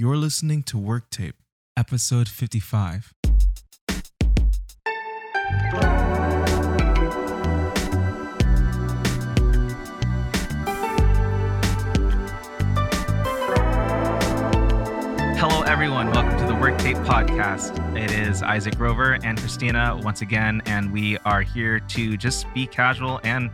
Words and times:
You're 0.00 0.16
listening 0.16 0.62
to 0.62 0.78
Work 0.78 1.10
Tape, 1.10 1.34
episode 1.76 2.26
55. 2.26 3.12
Hello, 15.36 15.60
everyone. 15.64 16.10
Welcome 16.12 16.38
to 16.38 16.46
the 16.46 16.56
Work 16.58 16.78
Tape 16.78 16.96
Podcast. 16.96 17.94
It 17.94 18.10
is 18.10 18.42
Isaac 18.42 18.80
Rover 18.80 19.18
and 19.22 19.38
Christina 19.38 20.00
once 20.02 20.22
again, 20.22 20.62
and 20.64 20.90
we 20.90 21.18
are 21.26 21.42
here 21.42 21.78
to 21.78 22.16
just 22.16 22.46
be 22.54 22.66
casual 22.66 23.20
and 23.22 23.50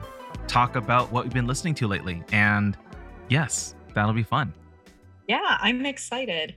talk 0.46 0.76
about 0.76 1.10
what 1.10 1.24
we've 1.24 1.34
been 1.34 1.48
listening 1.48 1.74
to 1.74 1.88
lately. 1.88 2.22
And 2.30 2.76
yes, 3.28 3.74
that'll 3.94 4.12
be 4.12 4.22
fun. 4.22 4.54
Yeah, 5.26 5.58
I'm 5.60 5.84
excited. 5.86 6.56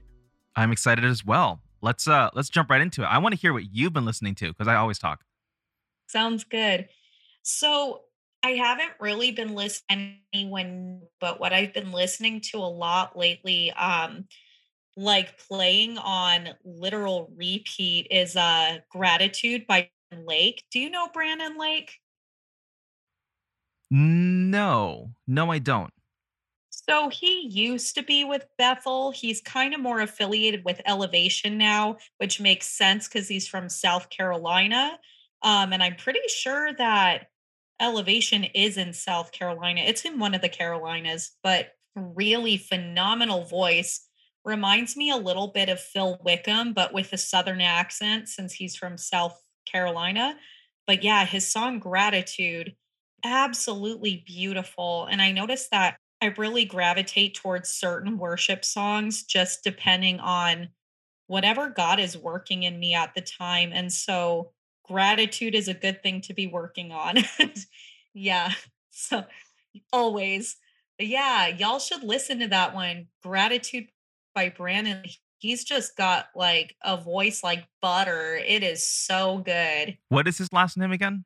I'm 0.56 0.72
excited 0.72 1.04
as 1.04 1.24
well. 1.24 1.60
Let's 1.82 2.06
uh 2.06 2.30
let's 2.34 2.48
jump 2.48 2.70
right 2.70 2.80
into 2.80 3.02
it. 3.02 3.06
I 3.06 3.18
want 3.18 3.34
to 3.34 3.40
hear 3.40 3.52
what 3.52 3.74
you've 3.74 3.92
been 3.92 4.04
listening 4.04 4.34
to 4.36 4.48
because 4.48 4.68
I 4.68 4.76
always 4.76 4.98
talk. 4.98 5.24
Sounds 6.08 6.44
good. 6.44 6.88
So 7.42 8.02
I 8.42 8.50
haven't 8.50 8.92
really 9.00 9.32
been 9.32 9.54
listening 9.54 10.18
to 10.32 10.38
anyone, 10.38 11.02
but 11.20 11.40
what 11.40 11.52
I've 11.52 11.72
been 11.72 11.92
listening 11.92 12.40
to 12.52 12.58
a 12.58 12.68
lot 12.68 13.16
lately, 13.16 13.70
um, 13.72 14.26
like 14.96 15.38
playing 15.38 15.98
on 15.98 16.50
literal 16.64 17.32
repeat 17.36 18.06
is 18.10 18.36
uh 18.36 18.78
Gratitude 18.90 19.66
by 19.66 19.90
Lake. 20.12 20.64
Do 20.70 20.80
you 20.80 20.90
know 20.90 21.08
Brandon 21.12 21.56
Lake? 21.58 21.92
No, 23.90 25.12
no, 25.26 25.50
I 25.50 25.58
don't. 25.58 25.92
So 26.88 27.08
he 27.08 27.46
used 27.48 27.94
to 27.96 28.02
be 28.02 28.24
with 28.24 28.46
Bethel. 28.56 29.10
He's 29.10 29.40
kind 29.40 29.74
of 29.74 29.80
more 29.80 30.00
affiliated 30.00 30.64
with 30.64 30.80
Elevation 30.86 31.58
now, 31.58 31.98
which 32.18 32.40
makes 32.40 32.66
sense 32.66 33.06
because 33.06 33.28
he's 33.28 33.46
from 33.46 33.68
South 33.68 34.08
Carolina. 34.10 34.98
Um, 35.42 35.72
and 35.72 35.82
I'm 35.82 35.96
pretty 35.96 36.26
sure 36.28 36.72
that 36.74 37.26
Elevation 37.80 38.44
is 38.44 38.76
in 38.76 38.92
South 38.92 39.32
Carolina. 39.32 39.82
It's 39.82 40.04
in 40.04 40.18
one 40.18 40.34
of 40.34 40.42
the 40.42 40.48
Carolinas, 40.48 41.32
but 41.42 41.72
really 41.94 42.56
phenomenal 42.56 43.44
voice. 43.44 44.06
Reminds 44.44 44.96
me 44.96 45.10
a 45.10 45.16
little 45.16 45.48
bit 45.48 45.68
of 45.68 45.78
Phil 45.80 46.18
Wickham, 46.24 46.72
but 46.72 46.94
with 46.94 47.12
a 47.12 47.18
Southern 47.18 47.60
accent 47.60 48.28
since 48.28 48.54
he's 48.54 48.74
from 48.74 48.96
South 48.96 49.38
Carolina. 49.70 50.34
But 50.86 51.04
yeah, 51.04 51.26
his 51.26 51.50
song 51.50 51.78
Gratitude, 51.78 52.74
absolutely 53.22 54.24
beautiful. 54.26 55.06
And 55.06 55.20
I 55.20 55.32
noticed 55.32 55.70
that 55.72 55.98
I 56.22 56.26
really 56.36 56.64
gravitate 56.64 57.34
towards 57.34 57.70
certain 57.70 58.18
worship 58.18 58.64
songs 58.64 59.22
just 59.24 59.64
depending 59.64 60.20
on 60.20 60.68
whatever 61.26 61.70
God 61.70 62.00
is 62.00 62.16
working 62.16 62.64
in 62.64 62.78
me 62.78 62.94
at 62.94 63.14
the 63.14 63.20
time. 63.20 63.70
And 63.72 63.92
so 63.92 64.50
gratitude 64.84 65.54
is 65.54 65.68
a 65.68 65.74
good 65.74 66.02
thing 66.02 66.20
to 66.22 66.34
be 66.34 66.46
working 66.46 66.92
on. 66.92 67.18
yeah. 68.14 68.52
So 68.90 69.24
always. 69.92 70.56
But 70.98 71.06
yeah, 71.06 71.46
y'all 71.46 71.78
should 71.78 72.02
listen 72.02 72.40
to 72.40 72.48
that 72.48 72.74
one. 72.74 73.06
Gratitude 73.22 73.86
by 74.34 74.50
Brandon. 74.50 75.04
He's 75.38 75.64
just 75.64 75.96
got 75.96 76.26
like 76.34 76.76
a 76.82 76.96
voice 76.98 77.42
like 77.42 77.66
butter. 77.80 78.36
It 78.36 78.62
is 78.62 78.86
so 78.86 79.38
good. 79.38 79.96
What 80.08 80.28
is 80.28 80.36
his 80.36 80.52
last 80.52 80.76
name 80.76 80.92
again? 80.92 81.24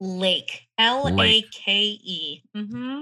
Lake. 0.00 0.68
L 0.78 1.20
A 1.20 1.42
K 1.52 1.98
E. 2.02 2.42
Mm-hmm. 2.56 3.00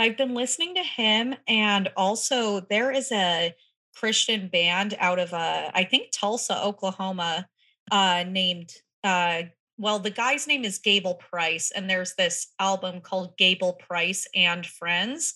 I've 0.00 0.16
been 0.16 0.34
listening 0.34 0.74
to 0.76 0.82
him, 0.82 1.34
and 1.46 1.88
also 1.96 2.60
there 2.60 2.90
is 2.90 3.12
a 3.12 3.54
Christian 3.94 4.48
band 4.48 4.96
out 4.98 5.18
of 5.18 5.32
uh, 5.34 5.70
I 5.74 5.84
think 5.84 6.10
Tulsa, 6.12 6.62
Oklahoma, 6.62 7.46
uh, 7.90 8.24
named 8.26 8.72
uh, 9.04 9.42
well, 9.80 9.98
the 9.98 10.10
guy's 10.10 10.46
name 10.46 10.64
is 10.64 10.78
Gable 10.78 11.14
Price, 11.14 11.70
and 11.74 11.88
there's 11.88 12.14
this 12.14 12.48
album 12.58 13.00
called 13.00 13.38
Gable 13.38 13.72
Price 13.74 14.26
and 14.34 14.66
Friends. 14.66 15.34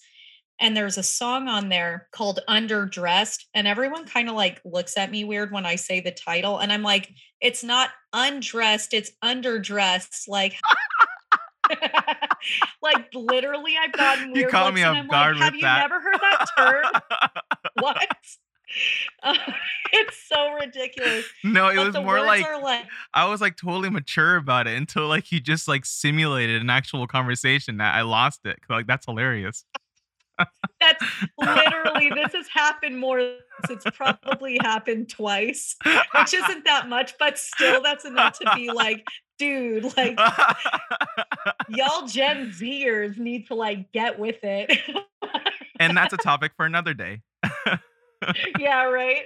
And 0.61 0.77
there's 0.77 0.99
a 0.99 1.03
song 1.03 1.49
on 1.49 1.69
there 1.69 2.09
called 2.13 2.41
Underdressed. 2.49 3.45
And 3.55 3.67
everyone 3.67 4.05
kind 4.05 4.29
of 4.29 4.37
like 4.37 4.61
looks 4.65 4.97
at 4.97 5.11
me 5.11 5.25
weird 5.25 5.51
when 5.51 5.67
I 5.67 5.77
say 5.77 6.01
the 6.01 6.13
title. 6.13 6.59
And 6.59 6.73
I'm 6.73 6.83
like, 6.83 7.11
it's 7.41 7.65
not 7.65 7.91
undressed, 8.13 8.95
it's 8.95 9.13
underdressed. 9.23 10.29
Like, 10.29 10.57
like 12.83 13.09
literally, 13.15 13.75
I've 13.81 13.93
gotten 13.93 14.33
weird. 14.33 14.37
You 14.45 14.49
caught 14.49 14.75
me 14.75 14.83
off 14.83 14.97
like, 14.97 15.09
guard 15.11 15.37
Have 15.39 15.53
with 15.53 15.57
you 15.57 15.67
that. 15.67 15.79
never 15.89 16.01
heard 16.01 16.19
that 16.21 16.47
term? 16.57 16.85
what? 17.81 18.09
Uh, 19.23 19.35
it's 19.93 20.17
so 20.27 20.55
ridiculous. 20.55 21.27
no, 21.45 21.69
it 21.69 21.77
But 21.77 21.87
was 21.87 21.95
more 21.95 22.19
like 22.21 22.45
like 22.61 22.87
I 23.13 23.27
was 23.29 23.41
like 23.41 23.57
totally 23.57 23.89
mature 23.89 24.35
about 24.37 24.67
it 24.67 24.77
until 24.77 25.07
like 25.07 25.31
you 25.31 25.39
just 25.39 25.69
like 25.69 25.85
simulated 25.85 26.61
an 26.61 26.71
actual 26.71 27.07
conversation. 27.07 27.81
I 27.81 27.99
I 27.99 28.03
lost 28.03 28.41
it. 28.47 28.59
Like 28.69 28.89
that's 28.89 29.07
hilarious. 29.07 29.65
that's 30.81 31.05
literally 31.39 32.11
this 32.11 32.33
has 32.33 32.49
happened 32.53 32.99
more. 32.99 33.21
It's 33.71 33.85
probably 33.95 34.59
happened 34.61 35.09
twice, 35.09 35.77
which 35.85 36.35
isn't 36.35 36.65
that 36.65 36.89
much, 36.89 37.15
but 37.21 37.39
still, 37.39 37.81
that's 37.81 38.05
enough 38.05 38.39
to 38.41 38.53
be 38.57 38.73
like, 38.73 39.07
dude, 39.39 39.85
like 39.97 40.19
y'all 41.69 42.07
Gen 42.07 42.51
Zers 42.51 43.19
need 43.19 43.47
to 43.49 43.55
like 43.55 43.91
get 43.93 44.19
with 44.19 44.43
it. 44.43 44.79
and 45.81 45.97
that's 45.97 46.13
a 46.13 46.17
topic 46.23 46.53
for 46.57 46.67
another 46.67 46.95
day. 46.95 47.23
yeah, 48.59 48.85
right. 48.85 49.25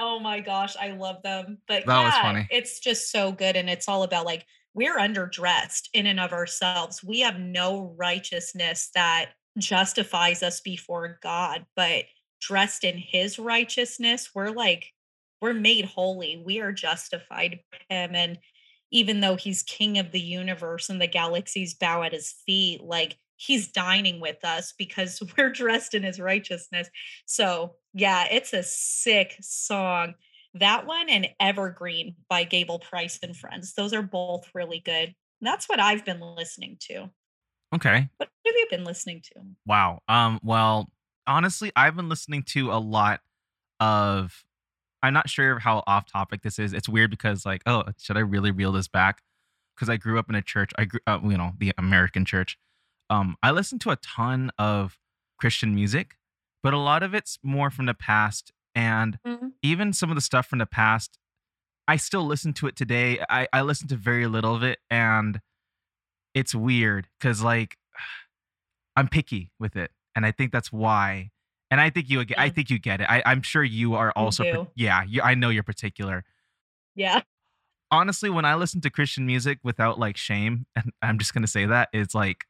Oh 0.00 0.18
my 0.20 0.40
gosh, 0.40 0.76
I 0.80 0.90
love 0.90 1.22
them. 1.22 1.58
But 1.68 1.86
That 1.86 2.04
was 2.04 2.14
yeah, 2.14 2.22
funny. 2.22 2.48
it's 2.50 2.80
just 2.80 3.10
so 3.10 3.32
good. 3.32 3.56
And 3.56 3.68
it's 3.68 3.88
all 3.88 4.02
about 4.02 4.26
like 4.26 4.44
we're 4.74 4.98
underdressed 4.98 5.88
in 5.92 6.06
and 6.06 6.18
of 6.20 6.32
ourselves. 6.32 7.02
We 7.04 7.20
have 7.20 7.38
no 7.38 7.94
righteousness 7.98 8.90
that 8.94 9.30
justifies 9.58 10.42
us 10.42 10.60
before 10.60 11.18
God, 11.22 11.66
but 11.76 12.04
dressed 12.40 12.84
in 12.84 12.96
his 12.98 13.38
righteousness, 13.38 14.30
we're 14.34 14.50
like, 14.50 14.86
we're 15.40 15.52
made 15.52 15.84
holy. 15.84 16.42
We 16.44 16.60
are 16.60 16.72
justified 16.72 17.60
by 17.70 17.94
him. 17.94 18.14
And 18.14 18.38
even 18.92 19.20
though 19.20 19.36
he's 19.36 19.62
king 19.62 19.98
of 19.98 20.12
the 20.12 20.20
universe 20.20 20.88
and 20.88 21.00
the 21.00 21.08
galaxies 21.08 21.74
bow 21.74 22.02
at 22.02 22.12
his 22.12 22.34
feet, 22.46 22.82
like 22.82 23.18
he's 23.36 23.66
dining 23.68 24.20
with 24.20 24.44
us 24.44 24.72
because 24.78 25.20
we're 25.36 25.50
dressed 25.50 25.94
in 25.94 26.04
his 26.04 26.20
righteousness. 26.20 26.88
So, 27.26 27.74
yeah, 27.92 28.26
it's 28.30 28.52
a 28.52 28.62
sick 28.62 29.36
song. 29.40 30.14
That 30.54 30.86
one 30.86 31.08
and 31.08 31.28
Evergreen 31.40 32.14
by 32.28 32.44
Gable 32.44 32.78
Price 32.78 33.18
and 33.22 33.34
Friends. 33.34 33.72
Those 33.72 33.94
are 33.94 34.02
both 34.02 34.48
really 34.54 34.80
good. 34.84 35.14
That's 35.40 35.68
what 35.68 35.80
I've 35.80 36.04
been 36.04 36.20
listening 36.20 36.76
to. 36.88 37.10
Okay. 37.74 38.08
What 38.18 38.28
have 38.46 38.54
you 38.54 38.66
been 38.70 38.84
listening 38.84 39.22
to? 39.32 39.40
Wow. 39.66 40.00
Um. 40.08 40.38
Well, 40.42 40.90
honestly, 41.26 41.72
I've 41.74 41.96
been 41.96 42.10
listening 42.10 42.42
to 42.48 42.70
a 42.70 42.76
lot 42.76 43.20
of. 43.80 44.44
I'm 45.02 45.12
not 45.14 45.28
sure 45.28 45.58
how 45.58 45.82
off 45.86 46.06
topic 46.10 46.42
this 46.42 46.58
is. 46.58 46.72
It's 46.72 46.88
weird 46.88 47.10
because 47.10 47.44
like, 47.44 47.62
oh, 47.66 47.84
should 47.98 48.16
I 48.16 48.20
really 48.20 48.50
reel 48.50 48.72
this 48.72 48.88
back? 48.88 49.22
Because 49.74 49.88
I 49.88 49.96
grew 49.96 50.18
up 50.18 50.28
in 50.28 50.34
a 50.34 50.42
church. 50.42 50.70
I 50.78 50.84
grew, 50.84 51.00
uh, 51.06 51.18
you 51.22 51.36
know, 51.36 51.52
the 51.58 51.72
American 51.78 52.24
church. 52.24 52.56
Um, 53.10 53.36
I 53.42 53.50
listened 53.50 53.80
to 53.82 53.90
a 53.90 53.96
ton 53.96 54.50
of 54.58 54.98
Christian 55.38 55.74
music, 55.74 56.16
but 56.62 56.72
a 56.72 56.78
lot 56.78 57.02
of 57.02 57.14
it's 57.14 57.38
more 57.42 57.70
from 57.70 57.86
the 57.86 57.94
past, 57.94 58.52
and 58.74 59.18
Mhm. 59.26 59.52
even 59.62 59.92
some 59.92 60.10
of 60.10 60.14
the 60.14 60.20
stuff 60.20 60.46
from 60.46 60.60
the 60.60 60.66
past, 60.66 61.18
I 61.88 61.96
still 61.96 62.24
listen 62.24 62.52
to 62.54 62.66
it 62.68 62.76
today. 62.76 63.24
I 63.28 63.48
I 63.52 63.62
listen 63.62 63.88
to 63.88 63.96
very 63.96 64.26
little 64.28 64.54
of 64.54 64.62
it, 64.62 64.78
and 64.88 65.40
it's 66.34 66.54
weird 66.54 67.08
because 67.18 67.42
like 67.42 67.76
I'm 68.96 69.08
picky 69.08 69.50
with 69.58 69.74
it, 69.76 69.90
and 70.14 70.24
I 70.24 70.30
think 70.32 70.52
that's 70.52 70.72
why. 70.72 71.30
And 71.72 71.80
I 71.80 71.88
think 71.88 72.10
you, 72.10 72.22
get- 72.26 72.38
I 72.38 72.50
Mm. 72.50 72.54
think 72.54 72.68
you 72.70 72.78
get 72.78 73.00
it. 73.00 73.06
I, 73.10 73.22
I'm 73.24 73.40
sure 73.40 73.64
you 73.64 73.94
are 73.94 74.12
also, 74.14 74.44
do. 74.44 74.68
yeah. 74.74 75.04
You, 75.08 75.22
I 75.22 75.34
know 75.34 75.48
you're 75.48 75.62
particular. 75.62 76.22
Yeah. 76.94 77.22
Honestly, 77.90 78.28
when 78.28 78.44
I 78.44 78.54
listen 78.56 78.80
to 78.82 78.90
Christian 78.90 79.24
music 79.24 79.58
without 79.62 79.98
like 79.98 80.16
shame, 80.18 80.66
and 80.76 80.92
I'm 81.00 81.18
just 81.18 81.32
gonna 81.32 81.46
say 81.46 81.64
that 81.66 81.88
it's 81.94 82.14
like, 82.14 82.44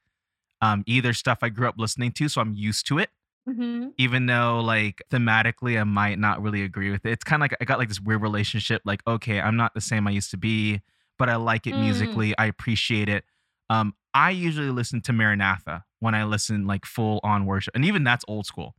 um, 0.60 0.82
either 0.86 1.12
stuff 1.12 1.38
I 1.42 1.48
grew 1.50 1.68
up 1.68 1.74
listening 1.78 2.10
to, 2.12 2.28
so 2.28 2.40
I'm 2.40 2.52
used 2.52 2.86
to 2.88 2.98
it, 2.98 3.10
hmm 3.46 3.88
even 3.98 4.26
though 4.26 4.60
like 4.60 5.02
thematically 5.10 5.78
I 5.80 5.84
might 5.84 6.18
not 6.18 6.40
really 6.42 6.62
agree 6.62 6.90
with 6.90 7.04
it. 7.06 7.10
It's 7.12 7.24
kind 7.24 7.42
of 7.42 7.50
like 7.50 7.56
I 7.60 7.64
got 7.64 7.78
like 7.78 7.88
this 7.88 8.00
weird 8.00 8.22
relationship. 8.22 8.82
Like, 8.84 9.02
okay, 9.06 9.40
I'm 9.40 9.56
not 9.56 9.74
the 9.74 9.80
same 9.80 10.06
I 10.08 10.10
used 10.12 10.30
to 10.32 10.36
be, 10.36 10.80
but 11.18 11.28
I 11.28 11.36
like 11.36 11.66
it 11.66 11.74
Mm. 11.74 11.80
musically. 11.80 12.34
I 12.38 12.46
appreciate 12.46 13.08
it. 13.08 13.24
Um, 13.70 13.94
I 14.14 14.30
usually 14.30 14.70
listen 14.70 15.00
to 15.02 15.12
Maranatha 15.12 15.84
when 16.00 16.14
I 16.14 16.24
listen 16.24 16.66
like 16.66 16.84
full 16.86 17.20
on 17.22 17.46
worship, 17.46 17.74
and 17.76 17.84
even 17.84 18.02
that's 18.04 18.24
old 18.28 18.46
school. 18.46 18.74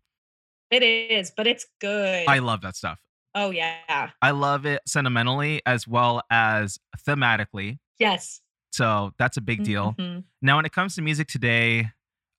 It 0.73 0.83
is, 0.83 1.31
but 1.35 1.45
it's 1.47 1.65
good. 1.79 2.27
I 2.27 2.39
love 2.39 2.61
that 2.61 2.75
stuff. 2.75 2.99
oh, 3.35 3.49
yeah. 3.51 4.09
I 4.21 4.31
love 4.31 4.65
it 4.65 4.81
sentimentally 4.87 5.61
as 5.65 5.87
well 5.87 6.21
as 6.29 6.79
thematically. 7.07 7.79
Yes. 7.99 8.41
So 8.71 9.13
that's 9.17 9.37
a 9.37 9.41
big 9.41 9.63
deal. 9.63 9.93
Mhm. 9.97 10.23
Now, 10.41 10.55
when 10.57 10.65
it 10.65 10.71
comes 10.71 10.95
to 10.95 11.01
music 11.01 11.27
today, 11.27 11.91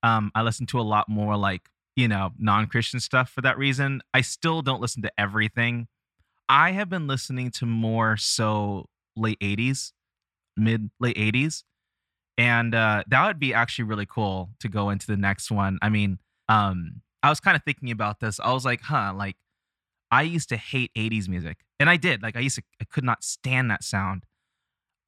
um, 0.02 0.30
I 0.34 0.42
listen 0.42 0.66
to 0.66 0.80
a 0.80 0.82
lot 0.82 1.08
more 1.08 1.36
like 1.36 1.68
you 1.96 2.08
know, 2.08 2.32
non 2.38 2.66
Christian 2.66 2.98
stuff 3.00 3.30
for 3.30 3.40
that 3.42 3.56
reason. 3.56 4.02
I 4.12 4.20
still 4.20 4.62
don't 4.62 4.80
listen 4.80 5.02
to 5.02 5.12
everything. 5.18 5.86
I 6.48 6.72
have 6.72 6.88
been 6.88 7.06
listening 7.06 7.50
to 7.52 7.66
more 7.66 8.16
so 8.16 8.88
late 9.16 9.38
80s, 9.40 9.92
mid 10.56 10.90
late 10.98 11.16
80s. 11.16 11.62
And 12.36 12.74
uh, 12.74 13.04
that 13.06 13.26
would 13.26 13.38
be 13.38 13.54
actually 13.54 13.84
really 13.84 14.06
cool 14.06 14.50
to 14.58 14.68
go 14.68 14.90
into 14.90 15.06
the 15.06 15.16
next 15.16 15.52
one. 15.52 15.78
I 15.82 15.88
mean, 15.88 16.18
um, 16.48 17.00
I 17.24 17.30
was 17.30 17.40
kind 17.40 17.56
of 17.56 17.62
thinking 17.64 17.90
about 17.90 18.20
this. 18.20 18.38
I 18.38 18.52
was 18.52 18.66
like, 18.66 18.82
huh, 18.82 19.14
like 19.16 19.36
I 20.10 20.22
used 20.22 20.50
to 20.50 20.58
hate 20.58 20.90
80s 20.94 21.26
music. 21.26 21.64
And 21.80 21.88
I 21.88 21.96
did. 21.96 22.22
Like 22.22 22.36
I 22.36 22.40
used 22.40 22.56
to 22.56 22.62
I 22.82 22.84
could 22.84 23.02
not 23.02 23.24
stand 23.24 23.70
that 23.70 23.82
sound. 23.82 24.26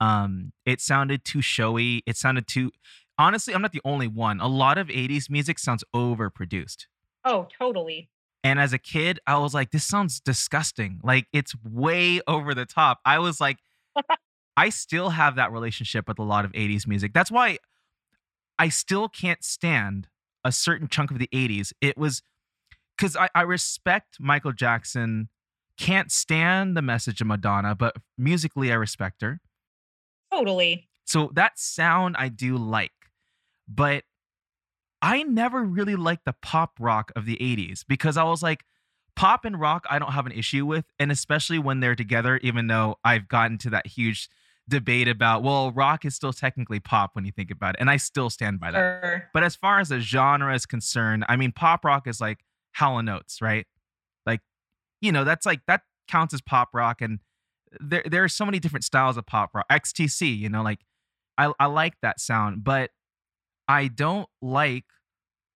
Um, 0.01 0.53
it 0.65 0.81
sounded 0.81 1.27
too 1.27 1.43
showy. 1.43 2.03
It 2.07 2.17
sounded 2.17 2.47
too 2.47 2.73
honestly, 3.19 3.55
I'm 3.55 3.61
not 3.61 3.73
the 3.73 3.83
only 3.85 4.09
one. 4.09 4.41
A 4.41 4.49
lot 4.49 4.79
of 4.79 4.89
80s 4.89 5.29
music 5.29 5.59
sounds 5.59 5.85
overproduced. 5.95 6.87
Oh, 7.23 7.49
totally. 7.59 8.09
And 8.43 8.59
as 8.59 8.73
a 8.73 8.79
kid, 8.79 9.21
I 9.27 9.37
was 9.37 9.53
like, 9.53 9.71
this 9.71 9.85
sounds 9.85 10.19
disgusting. 10.19 11.01
Like 11.03 11.27
it's 11.35 11.55
way 11.63 12.23
over 12.27 12.55
the 12.55 12.65
top. 12.65 13.01
I 13.05 13.19
was 13.19 13.43
like, 13.43 13.59
I 14.57 14.71
still 14.71 15.11
have 15.11 15.37
that 15.37 15.53
relationship 15.53 16.09
with 16.09 16.19
a 16.19 16.23
lot 16.23 16.47
of 16.47 16.53
80s 16.53 16.87
music. 16.87 17.13
That's 17.13 17.31
why 17.31 17.59
I 18.59 18.71
still 18.71 19.11
can't 19.11 19.45
stand 19.45 20.09
a 20.47 20.53
certain 20.53 20.87
chunk 20.89 21.11
of 21.11 21.19
the 21.19 21.29
80s. 21.33 21.73
It 21.81 21.99
was 21.99 22.23
because 22.97 23.17
I, 23.17 23.29
I 23.35 23.43
respect 23.43 24.19
Michael 24.21 24.53
Jackson, 24.53 25.29
can't 25.77 26.11
stand 26.11 26.77
the 26.77 26.83
message 26.83 27.21
of 27.21 27.27
Madonna, 27.27 27.75
but 27.75 27.97
musically, 28.17 28.71
I 28.73 28.77
respect 28.77 29.23
her. 29.23 29.41
Totally. 30.33 30.89
So 31.05 31.31
that 31.35 31.59
sound 31.59 32.17
I 32.19 32.29
do 32.29 32.57
like, 32.57 32.93
but 33.69 34.05
I 35.03 35.25
never 35.25 35.63
really 35.63 35.97
liked 35.97 36.25
the 36.25 36.35
pop 36.41 36.73
rock 36.81 37.13
of 37.17 37.27
the 37.27 37.37
80s 37.37 37.85
because 37.87 38.17
I 38.17 38.25
was 38.25 38.43
like, 38.43 38.65
pop 39.15 39.45
and 39.45 39.59
rock, 39.59 39.85
I 39.91 39.99
don't 39.99 40.13
have 40.13 40.27
an 40.27 40.33
issue 40.33 40.65
with. 40.65 40.85
And 40.99 41.13
especially 41.13 41.59
when 41.59 41.81
they're 41.81 41.95
together, 41.95 42.39
even 42.43 42.69
though 42.69 42.97
I've 43.05 43.29
gotten 43.29 43.59
to 43.59 43.71
that 43.71 43.87
huge 43.87 44.29
debate 44.69 45.09
about, 45.09 45.43
well, 45.43 45.71
rock 45.71 46.05
is 46.05 46.15
still 46.15 46.33
technically 46.33 46.81
pop 46.81 47.11
when 47.15 47.25
you 47.25 47.33
think 47.33 47.51
about 47.51 47.75
it. 47.75 47.81
And 47.81 47.91
I 47.91 47.97
still 47.97 48.31
stand 48.31 48.61
by 48.61 48.73
that. 48.73 49.03
Sure. 49.03 49.31
But 49.33 49.45
as 49.45 49.55
far 49.55 49.79
as 49.79 49.91
a 49.91 50.01
genre 50.01 50.55
is 50.55 50.67
concerned, 50.67 51.25
I 51.29 51.37
mean, 51.37 51.53
pop 51.53 51.85
rock 51.85 52.07
is 52.07 52.21
like 52.21 52.41
Hall 52.75 52.99
and 52.99 53.09
Oates, 53.09 53.41
right? 53.41 53.67
Like, 54.25 54.41
you 55.01 55.13
know, 55.13 55.25
that's 55.25 55.47
like, 55.47 55.61
that 55.67 55.83
counts 56.09 56.35
as 56.35 56.41
pop 56.41 56.71
rock. 56.73 57.01
And 57.01 57.21
there, 57.81 58.03
there 58.05 58.25
are 58.25 58.29
so 58.29 58.45
many 58.45 58.59
different 58.59 58.85
styles 58.85 59.17
of 59.17 59.27
pop 59.27 59.55
rock. 59.55 59.67
XTC, 59.71 60.37
you 60.37 60.49
know, 60.49 60.63
like, 60.63 60.81
I, 61.39 61.53
I 61.61 61.67
like 61.67 61.95
that 62.03 62.19
sound, 62.19 62.65
but 62.65 62.91
I 63.69 63.89
don't 63.89 64.29
like 64.41 64.85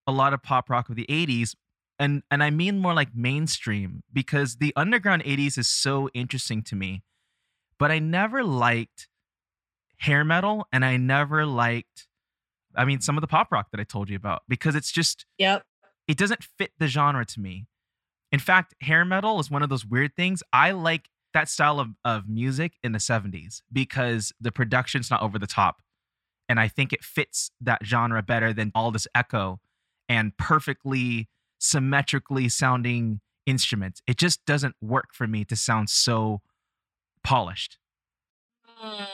a 0.07 0.13
lot 0.13 0.35
of 0.35 0.43
pop 0.43 0.69
rock 0.71 0.89
of 0.89 0.97
the 0.97 1.07
80s 1.09 1.55
and 2.01 2.23
and 2.31 2.43
I 2.43 2.51
mean 2.51 2.79
more 2.79 2.95
like 2.95 3.15
mainstream 3.15 4.03
because 4.13 4.57
the 4.57 4.73
underground 4.75 5.23
80s 5.23 5.59
is 5.59 5.69
so 5.69 6.09
interesting 6.15 6.63
to 6.65 6.75
me. 6.75 7.03
But 7.81 7.91
I 7.91 7.99
never 7.99 8.45
liked 8.45 9.09
hair 9.97 10.23
metal 10.25 10.67
and 10.73 10.85
I 10.85 10.97
never 10.97 11.45
liked 11.45 12.07
I 12.77 12.85
mean 12.85 13.01
some 13.01 13.17
of 13.17 13.21
the 13.23 13.27
pop 13.27 13.51
rock 13.51 13.71
that 13.73 13.81
I 13.81 13.85
told 13.85 14.09
you 14.09 14.17
about 14.17 14.43
because 14.49 14.75
it's 14.77 14.93
just 14.93 15.27
Yep. 15.39 15.65
it 16.07 16.17
doesn't 16.17 16.45
fit 16.45 16.71
the 16.79 16.87
genre 16.87 17.27
to 17.27 17.41
me. 17.41 17.67
In 18.33 18.39
fact, 18.39 18.75
hair 18.81 19.05
metal 19.05 19.41
is 19.41 19.51
one 19.51 19.63
of 19.63 19.69
those 19.69 19.85
weird 19.85 20.15
things. 20.15 20.43
I 20.53 20.71
like 20.71 21.09
that 21.35 21.49
style 21.49 21.81
of, 21.81 21.89
of 22.05 22.29
music 22.29 22.75
in 22.85 22.93
the 22.93 22.99
70s 22.99 23.63
because 23.73 24.33
the 24.41 24.53
production's 24.53 25.11
not 25.11 25.23
over 25.23 25.39
the 25.39 25.47
top. 25.47 25.83
And 26.49 26.61
I 26.61 26.69
think 26.69 26.93
it 26.93 27.03
fits 27.05 27.51
that 27.61 27.85
genre 27.85 28.23
better 28.23 28.53
than 28.53 28.73
all 28.75 28.91
this 28.91 29.07
echo 29.15 29.61
and 30.09 30.37
perfectly 30.37 31.29
symmetrically 31.59 32.49
sounding 32.49 33.21
instruments. 33.47 34.01
It 34.07 34.17
just 34.17 34.45
doesn't 34.47 34.75
work 34.81 35.09
for 35.13 35.27
me 35.27 35.45
to 35.45 35.57
sound 35.57 35.91
so 35.91 36.41
polished. 37.25 37.79
Mm. 38.83 39.07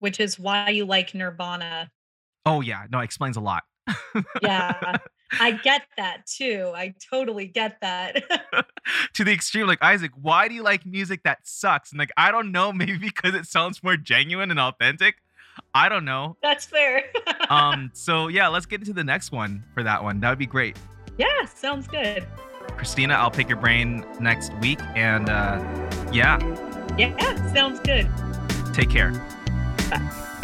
Which 0.00 0.20
is 0.20 0.38
why 0.38 0.70
you 0.70 0.84
like 0.84 1.14
Nirvana. 1.14 1.90
Oh 2.46 2.60
yeah, 2.60 2.84
no, 2.90 3.00
it 3.00 3.04
explains 3.04 3.36
a 3.36 3.40
lot. 3.40 3.64
Yeah. 4.42 4.98
I 5.40 5.52
get 5.62 5.82
that 5.96 6.26
too. 6.26 6.72
I 6.74 6.94
totally 7.10 7.46
get 7.46 7.80
that. 7.80 8.22
to 9.14 9.24
the 9.24 9.32
extreme, 9.32 9.66
like 9.66 9.82
Isaac, 9.82 10.12
why 10.20 10.48
do 10.48 10.54
you 10.54 10.62
like 10.62 10.86
music 10.86 11.22
that 11.24 11.38
sucks? 11.44 11.90
And 11.90 11.98
like, 11.98 12.12
I 12.16 12.30
don't 12.30 12.52
know, 12.52 12.72
maybe 12.74 12.98
because 12.98 13.34
it 13.34 13.46
sounds 13.46 13.82
more 13.82 13.96
genuine 13.96 14.50
and 14.50 14.60
authentic. 14.60 15.16
I 15.74 15.88
don't 15.88 16.04
know. 16.04 16.36
That's 16.42 16.64
fair. 16.66 17.04
Um, 17.50 17.90
so 17.92 18.28
yeah, 18.28 18.46
let's 18.48 18.66
get 18.66 18.80
into 18.80 18.92
the 18.92 19.04
next 19.04 19.32
one 19.32 19.64
for 19.74 19.82
that 19.82 20.02
one. 20.02 20.20
That 20.20 20.30
would 20.30 20.38
be 20.38 20.46
great. 20.46 20.76
yeah, 21.18 21.44
sounds 21.46 21.88
good. 21.88 22.26
Christina, 22.76 23.14
I'll 23.14 23.30
pick 23.30 23.48
your 23.48 23.58
brain 23.58 24.06
next 24.20 24.52
week. 24.60 24.78
And 24.94 25.28
uh, 25.28 25.58
yeah, 26.12 26.38
Yeah, 26.98 27.52
sounds 27.54 27.80
good. 27.80 28.08
take 28.74 28.90
care. 28.90 29.12
Bye. 29.90 30.34